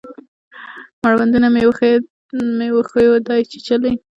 مړوندونه 1.01 1.47
مې 2.59 2.67
وښیو 2.77 3.15
دی 3.27 3.41
چیچلي 3.51 3.93